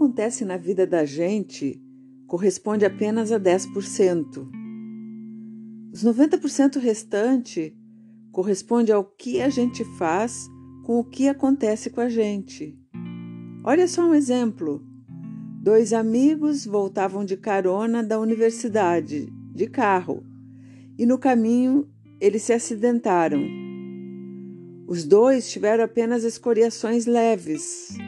acontece 0.00 0.46
na 0.46 0.56
vida 0.56 0.86
da 0.86 1.04
gente 1.04 1.78
corresponde 2.26 2.86
apenas 2.86 3.30
a 3.30 3.38
10%. 3.38 4.48
Os 5.92 6.02
90% 6.02 6.80
restante 6.80 7.76
corresponde 8.32 8.90
ao 8.90 9.04
que 9.04 9.42
a 9.42 9.50
gente 9.50 9.84
faz 9.98 10.48
com 10.86 10.98
o 10.98 11.04
que 11.04 11.28
acontece 11.28 11.90
com 11.90 12.00
a 12.00 12.08
gente. 12.08 12.74
Olha 13.62 13.86
só 13.86 14.08
um 14.08 14.14
exemplo. 14.14 14.82
Dois 15.62 15.92
amigos 15.92 16.64
voltavam 16.64 17.22
de 17.22 17.36
carona 17.36 18.02
da 18.02 18.18
universidade, 18.18 19.30
de 19.54 19.66
carro, 19.66 20.24
e 20.96 21.04
no 21.04 21.18
caminho 21.18 21.86
eles 22.18 22.40
se 22.40 22.54
acidentaram. 22.54 23.46
Os 24.88 25.04
dois 25.04 25.50
tiveram 25.50 25.84
apenas 25.84 26.24
escoriações 26.24 27.04
leves. 27.04 27.98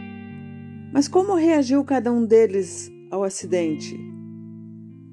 Mas 0.93 1.09
como 1.09 1.35
reagiu 1.35 1.83
cada 1.85 2.13
um 2.13 2.27
deles 2.27 2.93
ao 3.11 3.25
acidente? 3.25 3.99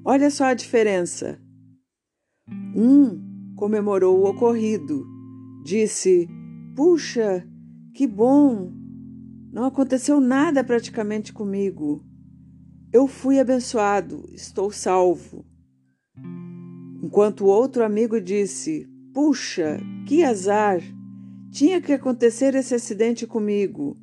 Olha 0.04 0.30
só 0.30 0.46
a 0.46 0.54
diferença. 0.54 1.40
Um 2.76 3.54
comemorou 3.56 4.20
o 4.20 4.30
ocorrido, 4.30 5.06
disse: 5.64 6.28
Puxa, 6.76 7.48
que 7.94 8.06
bom! 8.06 8.74
Não 9.54 9.64
aconteceu 9.64 10.20
nada 10.20 10.64
praticamente 10.64 11.32
comigo. 11.32 12.04
Eu 12.92 13.08
fui 13.08 13.40
abençoado, 13.40 14.26
estou 14.34 14.72
salvo. 14.72 15.46
Enquanto 17.02 17.46
outro 17.46 17.86
amigo 17.86 18.20
disse: 18.20 18.86
Puxa, 19.14 19.80
que 20.06 20.24
azar! 20.24 20.82
Tinha 21.52 21.82
que 21.82 21.94
acontecer 21.94 22.54
esse 22.54 22.76
acidente 22.76 23.26
comigo. 23.26 23.98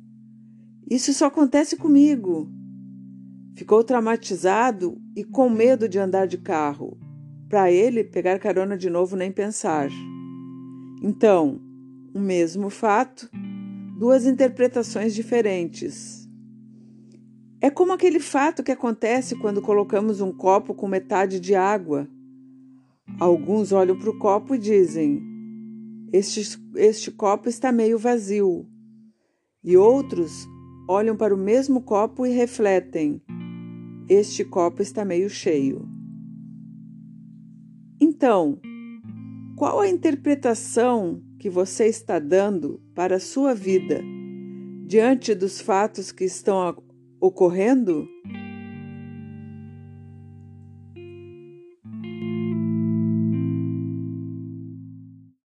Isso 0.89 1.13
só 1.13 1.25
acontece 1.25 1.75
comigo. 1.75 2.49
Ficou 3.57 3.83
traumatizado 3.83 5.01
e 5.15 5.23
com 5.23 5.49
medo 5.49 5.89
de 5.89 5.99
andar 5.99 6.27
de 6.27 6.37
carro. 6.37 6.97
Para 7.49 7.69
ele, 7.71 8.03
pegar 8.03 8.39
carona 8.39 8.77
de 8.77 8.89
novo 8.89 9.15
nem 9.15 9.31
pensar. 9.31 9.89
Então, 11.03 11.59
o 12.13 12.19
mesmo 12.19 12.69
fato, 12.69 13.29
duas 13.97 14.25
interpretações 14.25 15.13
diferentes. 15.13 16.27
É 17.59 17.69
como 17.69 17.91
aquele 17.91 18.19
fato 18.19 18.63
que 18.63 18.71
acontece 18.71 19.35
quando 19.35 19.61
colocamos 19.61 20.21
um 20.21 20.31
copo 20.31 20.73
com 20.73 20.87
metade 20.87 21.39
de 21.39 21.53
água. 21.53 22.07
Alguns 23.19 23.71
olham 23.71 23.97
para 23.97 24.09
o 24.09 24.17
copo 24.17 24.55
e 24.55 24.59
dizem: 24.59 25.21
este, 26.13 26.57
este 26.75 27.11
copo 27.11 27.49
está 27.49 27.71
meio 27.71 27.97
vazio. 27.97 28.65
E 29.63 29.75
outros 29.75 30.47
olham 30.87 31.15
para 31.15 31.35
o 31.35 31.37
mesmo 31.37 31.81
copo 31.81 32.25
e 32.25 32.31
refletem: 32.31 33.21
este 34.09 34.45
copo 34.45 34.81
está 34.81 35.03
meio 35.03 35.29
cheio. 35.29 35.87
Então, 37.99 38.59
qual 39.57 39.79
a 39.79 39.87
interpretação 39.87 41.21
que 41.39 41.49
você 41.49 41.87
está 41.87 42.19
dando 42.19 42.81
para 42.95 43.15
a 43.17 43.19
sua 43.19 43.53
vida 43.53 44.01
diante 44.85 45.35
dos 45.35 45.59
fatos 45.59 46.11
que 46.11 46.23
estão 46.23 46.77
ocorrendo? 47.19 48.07